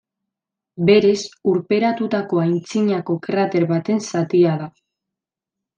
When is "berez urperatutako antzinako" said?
0.89-3.19